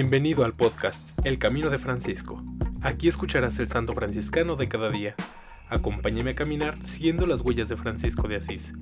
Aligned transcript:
Bienvenido 0.00 0.44
al 0.44 0.52
podcast 0.52 1.18
El 1.26 1.38
Camino 1.38 1.70
de 1.70 1.76
Francisco. 1.76 2.40
Aquí 2.82 3.08
escucharás 3.08 3.58
el 3.58 3.66
santo 3.66 3.94
franciscano 3.94 4.54
de 4.54 4.68
cada 4.68 4.90
día. 4.90 5.16
Acompáñame 5.68 6.30
a 6.30 6.34
caminar 6.36 6.78
siguiendo 6.86 7.26
las 7.26 7.40
huellas 7.40 7.68
de 7.68 7.76
Francisco 7.76 8.28
de 8.28 8.36
Asís. 8.36 8.74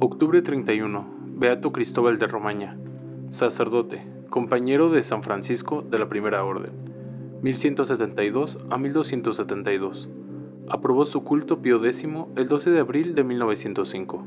Octubre 0.00 0.40
31. 0.40 1.18
Beato 1.36 1.70
Cristóbal 1.70 2.18
de 2.18 2.26
Romaña, 2.26 2.76
sacerdote, 3.30 4.02
compañero 4.30 4.90
de 4.90 5.02
San 5.02 5.22
Francisco 5.22 5.82
de 5.82 5.98
la 5.98 6.08
Primera 6.08 6.44
Orden, 6.44 6.72
1172 7.42 8.58
a 8.70 8.78
1272. 8.78 10.08
Aprobó 10.68 11.04
su 11.04 11.24
culto 11.24 11.60
Pío 11.60 11.76
X 11.84 12.06
el 12.36 12.48
12 12.48 12.70
de 12.70 12.80
abril 12.80 13.14
de 13.14 13.24
1905. 13.24 14.26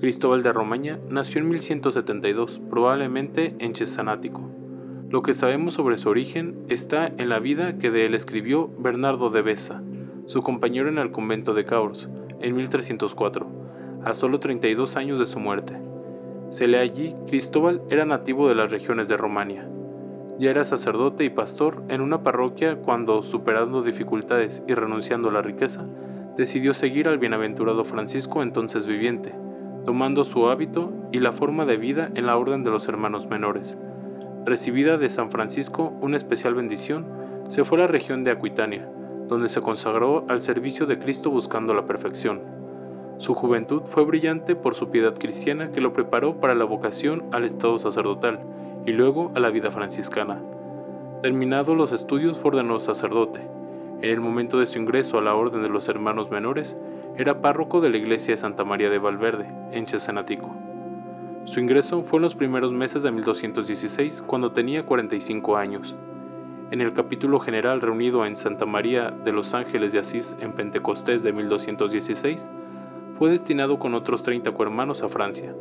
Cristóbal 0.00 0.42
de 0.42 0.52
Romaña 0.52 0.98
nació 1.08 1.40
en 1.40 1.48
1172, 1.50 2.60
probablemente 2.70 3.54
en 3.58 3.74
Chesanático. 3.74 4.40
Lo 5.10 5.22
que 5.22 5.34
sabemos 5.34 5.74
sobre 5.74 5.98
su 5.98 6.08
origen 6.08 6.56
está 6.68 7.06
en 7.06 7.28
la 7.28 7.38
vida 7.38 7.78
que 7.78 7.90
de 7.90 8.06
él 8.06 8.14
escribió 8.14 8.70
Bernardo 8.78 9.30
de 9.30 9.42
Besa, 9.42 9.82
su 10.26 10.42
compañero 10.42 10.88
en 10.88 10.98
el 10.98 11.12
convento 11.12 11.52
de 11.52 11.66
Caurs, 11.66 12.08
en 12.40 12.56
1304 12.56 13.46
a 14.04 14.12
solo 14.12 14.38
32 14.38 14.96
años 14.96 15.18
de 15.18 15.26
su 15.26 15.40
muerte. 15.40 15.78
Se 16.50 16.68
lee 16.68 16.76
allí, 16.76 17.16
Cristóbal 17.26 17.82
era 17.90 18.04
nativo 18.04 18.48
de 18.48 18.54
las 18.54 18.70
regiones 18.70 19.08
de 19.08 19.16
Romania. 19.16 19.68
Ya 20.38 20.50
era 20.50 20.64
sacerdote 20.64 21.24
y 21.24 21.30
pastor 21.30 21.82
en 21.88 22.00
una 22.00 22.22
parroquia 22.22 22.76
cuando, 22.76 23.22
superando 23.22 23.82
dificultades 23.82 24.62
y 24.66 24.74
renunciando 24.74 25.28
a 25.28 25.32
la 25.32 25.42
riqueza, 25.42 25.86
decidió 26.36 26.74
seguir 26.74 27.08
al 27.08 27.18
bienaventurado 27.18 27.84
Francisco 27.84 28.42
entonces 28.42 28.86
viviente, 28.86 29.34
tomando 29.84 30.24
su 30.24 30.48
hábito 30.48 30.92
y 31.12 31.20
la 31.20 31.32
forma 31.32 31.66
de 31.66 31.76
vida 31.76 32.10
en 32.14 32.26
la 32.26 32.36
orden 32.36 32.64
de 32.64 32.70
los 32.70 32.88
hermanos 32.88 33.28
menores. 33.28 33.78
Recibida 34.44 34.98
de 34.98 35.08
San 35.08 35.30
Francisco 35.30 35.92
una 36.00 36.16
especial 36.16 36.54
bendición, 36.54 37.06
se 37.48 37.64
fue 37.64 37.78
a 37.78 37.82
la 37.82 37.86
región 37.86 38.24
de 38.24 38.30
Aquitania, 38.30 38.88
donde 39.28 39.48
se 39.48 39.60
consagró 39.60 40.24
al 40.28 40.42
servicio 40.42 40.86
de 40.86 40.98
Cristo 40.98 41.30
buscando 41.30 41.74
la 41.74 41.86
perfección. 41.86 42.42
Su 43.18 43.34
juventud 43.34 43.82
fue 43.84 44.04
brillante 44.04 44.56
por 44.56 44.74
su 44.74 44.90
piedad 44.90 45.16
cristiana 45.16 45.70
que 45.70 45.80
lo 45.80 45.92
preparó 45.92 46.40
para 46.40 46.54
la 46.54 46.64
vocación 46.64 47.24
al 47.32 47.44
estado 47.44 47.78
sacerdotal 47.78 48.40
y 48.86 48.92
luego 48.92 49.30
a 49.34 49.40
la 49.40 49.50
vida 49.50 49.70
franciscana. 49.70 50.40
Terminados 51.22 51.76
los 51.76 51.92
estudios 51.92 52.36
fue 52.36 52.50
ordenado 52.50 52.80
sacerdote. 52.80 53.40
En 54.02 54.10
el 54.10 54.20
momento 54.20 54.58
de 54.58 54.66
su 54.66 54.78
ingreso 54.78 55.16
a 55.16 55.22
la 55.22 55.34
Orden 55.34 55.62
de 55.62 55.68
los 55.68 55.88
Hermanos 55.88 56.30
Menores, 56.30 56.76
era 57.16 57.40
párroco 57.40 57.80
de 57.80 57.90
la 57.90 57.96
iglesia 57.96 58.34
de 58.34 58.38
Santa 58.38 58.64
María 58.64 58.90
de 58.90 58.98
Valverde, 58.98 59.48
en 59.70 59.86
Chesenatico. 59.86 60.54
Su 61.44 61.60
ingreso 61.60 62.02
fue 62.02 62.18
en 62.18 62.22
los 62.22 62.34
primeros 62.34 62.72
meses 62.72 63.02
de 63.02 63.12
1216, 63.12 64.22
cuando 64.26 64.52
tenía 64.52 64.84
45 64.84 65.56
años. 65.56 65.96
En 66.70 66.80
el 66.80 66.92
capítulo 66.92 67.38
general 67.38 67.80
reunido 67.80 68.26
en 68.26 68.34
Santa 68.34 68.66
María 68.66 69.10
de 69.10 69.30
los 69.30 69.54
Ángeles 69.54 69.92
de 69.92 70.00
Asís 70.00 70.36
en 70.40 70.52
Pentecostés 70.52 71.22
de 71.22 71.32
1216, 71.32 72.50
fue 73.18 73.30
destinado 73.30 73.78
con 73.78 73.94
otros 73.94 74.24
30 74.24 74.52
cohermanos 74.52 75.02
a 75.04 75.08
Francia. 75.08 75.54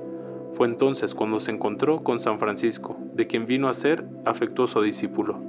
Fue 0.54 0.68
entonces 0.68 1.14
cuando 1.14 1.40
se 1.40 1.52
encontró 1.52 2.04
con 2.04 2.20
San 2.20 2.40
Francisco, 2.40 2.98
de 3.14 3.28
quien 3.28 3.46
vino 3.46 3.70
a 3.70 3.74
ser 3.74 4.06
afectuoso 4.26 4.82
discípulo. 4.82 5.40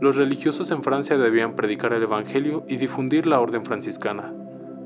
Los 0.00 0.16
religiosos 0.16 0.70
en 0.70 0.84
Francia 0.84 1.18
debían 1.18 1.56
predicar 1.56 1.92
el 1.92 2.02
Evangelio 2.02 2.64
y 2.68 2.76
difundir 2.76 3.26
la 3.26 3.40
orden 3.40 3.64
franciscana. 3.64 4.32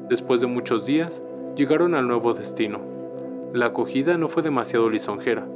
Después 0.09 0.41
de 0.41 0.47
muchos 0.47 0.87
días, 0.87 1.22
llegaron 1.56 1.94
al 1.94 2.06
nuevo 2.06 2.32
destino. 2.32 2.81
La 3.53 3.66
acogida 3.66 4.16
no 4.16 4.28
fue 4.28 4.42
demasiado 4.42 4.88
lisonjera. 4.88 5.47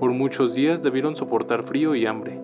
Por 0.00 0.10
muchos 0.10 0.54
días 0.54 0.82
debieron 0.82 1.14
soportar 1.14 1.62
frío 1.62 1.94
y 1.94 2.06
hambre, 2.06 2.40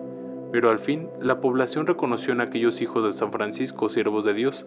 pero 0.53 0.69
al 0.69 0.79
fin 0.79 1.09
la 1.19 1.41
población 1.41 1.87
reconoció 1.87 2.31
en 2.31 2.41
aquellos 2.41 2.81
hijos 2.81 3.03
de 3.03 3.11
San 3.11 3.33
Francisco, 3.33 3.89
siervos 3.89 4.23
de 4.23 4.33
Dios, 4.33 4.65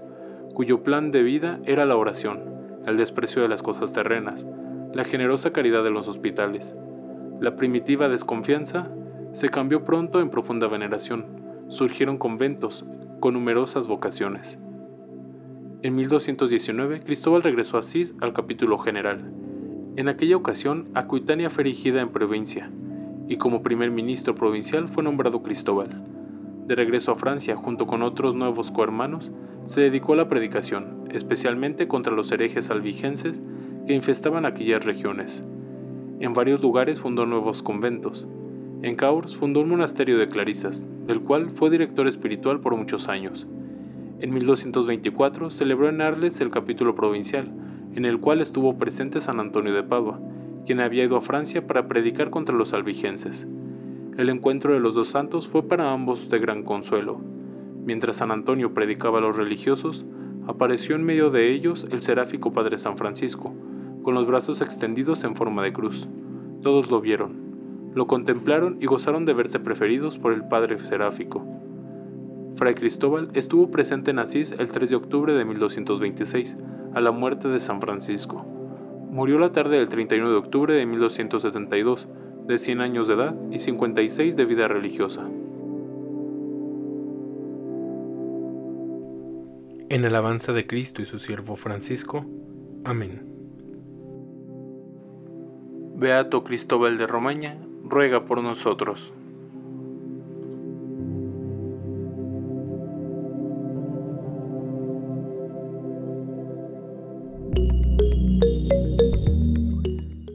cuyo 0.53 0.82
plan 0.82 1.10
de 1.10 1.22
vida 1.22 1.60
era 1.65 1.87
la 1.87 1.97
oración 1.97 2.53
el 2.87 2.97
desprecio 2.97 3.43
de 3.43 3.49
las 3.49 3.62
cosas 3.62 3.93
terrenas, 3.93 4.47
la 4.93 5.05
generosa 5.05 5.53
caridad 5.53 5.83
de 5.83 5.91
los 5.91 6.09
hospitales. 6.09 6.75
La 7.41 7.56
primitiva 7.56 8.09
desconfianza 8.09 8.89
se 9.33 9.49
cambió 9.49 9.84
pronto 9.84 10.21
en 10.21 10.31
profunda 10.31 10.69
veneración. 10.69 11.27
Surgieron 11.69 12.19
conventos 12.19 12.87
con 13.21 13.34
numerosas 13.34 13.87
vocaciones. 13.87 14.59
En 15.83 15.97
1219, 15.97 17.00
Cristóbal 17.00 17.43
regresó 17.43 17.77
a 17.77 17.81
Asís 17.81 18.15
al 18.21 18.33
capítulo 18.33 18.78
general. 18.78 19.33
En 19.97 20.09
aquella 20.09 20.37
ocasión, 20.37 20.89
Acuitania 20.94 21.50
fue 21.50 21.65
erigida 21.65 22.00
en 22.00 22.11
provincia, 22.11 22.71
y 23.28 23.37
como 23.37 23.62
primer 23.62 23.91
ministro 23.91 24.34
provincial 24.34 24.89
fue 24.89 25.03
nombrado 25.03 25.43
Cristóbal. 25.43 26.03
De 26.67 26.75
regreso 26.75 27.12
a 27.12 27.17
Francia, 27.17 27.56
junto 27.56 27.87
con 27.87 28.03
otros 28.03 28.34
nuevos 28.34 28.71
cohermanos, 28.71 29.31
se 29.65 29.81
dedicó 29.83 30.15
a 30.15 30.17
la 30.17 30.28
predicación, 30.28 30.94
especialmente 31.16 31.88
contra 31.88 32.12
los 32.12 32.30
herejes 32.32 32.70
albigenses 32.70 33.41
que 33.86 33.94
infestaban 33.94 34.47
aquellas 34.47 34.84
regiones. 34.84 35.42
En 36.20 36.32
varios 36.32 36.62
lugares 36.62 37.00
fundó 37.00 37.26
nuevos 37.26 37.62
conventos. 37.62 38.28
En 38.82 38.97
Caurs 38.97 39.36
fundó 39.36 39.60
un 39.60 39.69
monasterio 39.69 40.19
de 40.19 40.28
clarisas, 40.28 40.86
del 41.06 41.20
cual 41.20 41.50
fue 41.50 41.70
director 41.70 42.06
espiritual 42.06 42.60
por 42.60 42.76
muchos 42.76 43.08
años. 43.08 43.47
En 44.20 44.32
1224 44.32 45.50
celebró 45.50 45.88
en 45.88 46.00
Arles 46.00 46.41
el 46.41 46.50
capítulo 46.50 46.94
provincial, 46.94 47.50
en 47.94 48.04
el 48.04 48.20
cual 48.20 48.41
estuvo 48.41 48.78
presente 48.78 49.20
San 49.20 49.41
Antonio 49.41 49.75
de 49.75 49.82
Padua, 49.82 50.20
quien 50.66 50.81
había 50.81 51.04
ido 51.04 51.16
a 51.16 51.22
Francia 51.22 51.66
para 51.66 51.88
predicar 51.88 52.31
contra 52.31 52.54
los 52.54 52.72
albigenses. 52.72 53.46
El 54.16 54.28
encuentro 54.28 54.72
de 54.72 54.81
los 54.81 54.94
dos 54.94 55.08
santos 55.08 55.48
fue 55.48 55.64
para 55.64 55.92
ambos 55.92 56.28
de 56.31 56.38
gran 56.38 56.62
consuelo. 56.62 57.20
Mientras 57.84 58.19
San 58.19 58.31
Antonio 58.31 58.72
predicaba 58.72 59.19
a 59.19 59.20
los 59.20 59.36
religiosos, 59.36 60.06
apareció 60.47 60.97
en 60.97 61.05
medio 61.05 61.31
de 61.31 61.53
ellos 61.53 61.87
el 61.91 62.03
seráfico 62.03 62.53
Padre 62.53 62.78
San 62.78 62.97
Francisco, 62.97 63.55
con 64.03 64.15
los 64.15 64.27
brazos 64.27 64.60
extendidos 64.60 65.25
en 65.25 65.34
forma 65.37 65.62
de 65.62 65.72
cruz. 65.72 66.09
Todos 66.62 66.91
lo 66.91 67.00
vieron, 67.00 67.93
lo 67.94 68.06
contemplaron 68.06 68.78
y 68.81 68.87
gozaron 68.87 69.25
de 69.25 69.34
verse 69.34 69.60
preferidos 69.60 70.19
por 70.19 70.32
el 70.32 70.47
Padre 70.47 70.78
seráfico. 70.78 71.47
Fray 72.56 72.75
Cristóbal 72.75 73.31
estuvo 73.34 73.71
presente 73.71 74.10
en 74.10 74.19
Asís 74.19 74.53
el 74.53 74.69
3 74.69 74.91
de 74.91 74.97
octubre 74.97 75.32
de 75.32 75.44
1226, 75.44 76.56
a 76.94 77.00
la 77.00 77.11
muerte 77.11 77.49
de 77.49 77.59
San 77.59 77.81
Francisco. 77.81 78.44
Murió 79.11 79.38
la 79.38 79.53
tarde 79.53 79.78
del 79.78 79.88
31 79.88 80.31
de 80.31 80.37
octubre 80.37 80.75
de 80.75 80.87
1272, 80.87 82.09
de 82.47 82.59
100 82.59 82.81
años 82.81 83.09
de 83.09 83.15
edad 83.15 83.34
y 83.50 83.59
56 83.59 84.37
de 84.37 84.44
vida 84.44 84.69
religiosa. 84.69 85.28
En 89.94 90.05
alabanza 90.05 90.53
de 90.53 90.66
Cristo 90.66 91.03
y 91.03 91.06
su 91.06 91.21
siervo 91.21 91.55
Francisco. 91.55 92.27
Amén. 92.84 93.22
Beato 95.94 96.43
Cristóbal 96.43 96.99
de 96.99 97.06
Romaña, 97.06 97.56
ruega 97.84 98.25
por 98.27 98.43
nosotros. 98.43 99.12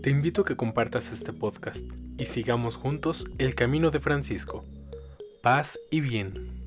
Te 0.02 0.09
invito 0.09 0.44
a 0.44 0.46
que 0.46 0.56
compartas 0.56 1.11
este 1.11 1.34
podcast 1.34 1.85
y 2.17 2.23
sigamos 2.28 2.78
juntos 2.78 3.26
el 3.38 3.56
camino 3.56 3.91
de 3.91 4.00
Francisco. 4.00 4.64
Paz 5.44 5.78
y 5.91 6.00
bien. 6.00 6.59